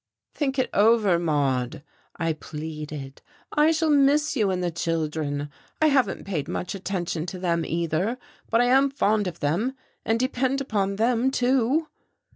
[0.33, 1.83] "Think it over, Maude,"
[2.17, 3.21] I pleaded.
[3.51, 5.47] "I shall miss you and the children.
[5.79, 8.17] I haven't paid much attention to them, either,
[8.49, 11.85] but I am fond of them, and depend upon them, too."